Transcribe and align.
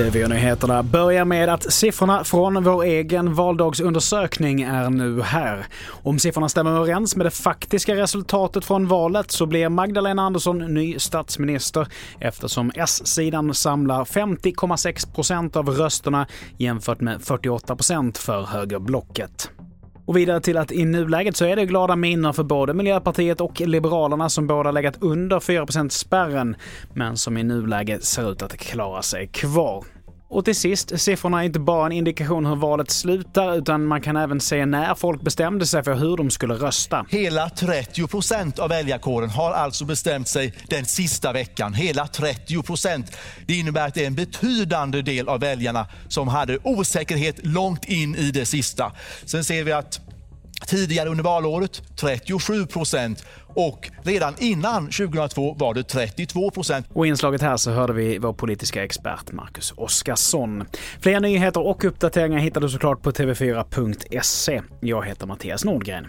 TV-nyheterna 0.00 0.82
börjar 0.82 1.24
med 1.24 1.48
att 1.48 1.72
siffrorna 1.72 2.24
från 2.24 2.64
vår 2.64 2.84
egen 2.84 3.34
valdagsundersökning 3.34 4.62
är 4.62 4.90
nu 4.90 5.22
här. 5.22 5.66
Om 5.88 6.18
siffrorna 6.18 6.48
stämmer 6.48 6.70
överens 6.70 7.16
med 7.16 7.26
det 7.26 7.30
faktiska 7.30 7.94
resultatet 7.94 8.64
från 8.64 8.88
valet 8.88 9.30
så 9.30 9.46
blir 9.46 9.68
Magdalena 9.68 10.22
Andersson 10.22 10.74
ny 10.74 10.98
statsminister 10.98 11.88
eftersom 12.20 12.72
S-sidan 12.74 13.54
samlar 13.54 14.04
50,6 14.04 15.14
procent 15.14 15.56
av 15.56 15.68
rösterna 15.68 16.26
jämfört 16.56 17.00
med 17.00 17.22
48 17.22 17.76
procent 17.76 18.18
för 18.18 18.42
högerblocket. 18.42 19.50
Och 20.04 20.16
vidare 20.16 20.40
till 20.40 20.56
att 20.56 20.72
i 20.72 20.84
nuläget 20.84 21.36
så 21.36 21.44
är 21.44 21.56
det 21.56 21.66
glada 21.66 21.96
minnen 21.96 22.34
för 22.34 22.42
både 22.42 22.74
Miljöpartiet 22.74 23.40
och 23.40 23.60
Liberalerna 23.60 24.28
som 24.28 24.46
båda 24.46 24.70
legat 24.70 24.96
under 25.00 25.40
4% 25.40 25.88
spärren 25.88 26.56
men 26.94 27.16
som 27.16 27.36
i 27.36 27.42
nuläget 27.42 28.04
ser 28.04 28.32
ut 28.32 28.42
att 28.42 28.56
klara 28.56 29.02
sig 29.02 29.26
kvar. 29.26 29.84
Och 30.30 30.44
till 30.44 30.56
sist, 30.56 31.00
siffrorna 31.00 31.40
är 31.40 31.44
inte 31.44 31.60
bara 31.60 31.86
en 31.86 31.92
indikation 31.92 32.46
hur 32.46 32.56
valet 32.56 32.90
slutar 32.90 33.56
utan 33.56 33.86
man 33.86 34.00
kan 34.00 34.16
även 34.16 34.40
se 34.40 34.66
när 34.66 34.94
folk 34.94 35.22
bestämde 35.22 35.66
sig 35.66 35.84
för 35.84 35.94
hur 35.94 36.16
de 36.16 36.30
skulle 36.30 36.54
rösta. 36.54 37.06
Hela 37.08 37.50
30 37.50 38.06
procent 38.06 38.58
av 38.58 38.68
väljarkåren 38.68 39.30
har 39.30 39.52
alltså 39.52 39.84
bestämt 39.84 40.28
sig 40.28 40.54
den 40.68 40.84
sista 40.84 41.32
veckan. 41.32 41.74
Hela 41.74 42.06
30 42.06 42.62
procent. 42.62 43.16
Det 43.46 43.54
innebär 43.54 43.86
att 43.86 43.94
det 43.94 44.02
är 44.02 44.06
en 44.06 44.14
betydande 44.14 45.02
del 45.02 45.28
av 45.28 45.40
väljarna 45.40 45.86
som 46.08 46.28
hade 46.28 46.58
osäkerhet 46.62 47.36
långt 47.46 47.84
in 47.84 48.14
i 48.14 48.30
det 48.30 48.46
sista. 48.46 48.92
Sen 49.24 49.44
ser 49.44 49.64
vi 49.64 49.72
att 49.72 50.00
tidigare 50.70 51.08
under 51.08 51.24
valåret 51.24 51.82
37 51.96 52.66
procent 52.66 53.24
och 53.54 53.90
redan 54.02 54.34
innan 54.38 54.86
2002 54.86 55.54
var 55.58 55.74
det 55.74 55.82
32 55.82 56.50
procent. 56.50 56.86
Och 56.92 57.06
i 57.06 57.08
inslaget 57.08 57.42
här 57.42 57.56
så 57.56 57.70
hörde 57.70 57.92
vi 57.92 58.18
vår 58.18 58.32
politiska 58.32 58.84
expert 58.84 59.32
Marcus 59.32 59.72
Oskarsson. 59.76 60.64
Fler 61.00 61.20
nyheter 61.20 61.66
och 61.66 61.84
uppdateringar 61.84 62.38
hittar 62.38 62.60
du 62.60 62.68
såklart 62.68 63.02
på 63.02 63.10
tv4.se. 63.10 64.62
Jag 64.80 65.06
heter 65.06 65.26
Mattias 65.26 65.64
Nordgren. 65.64 66.06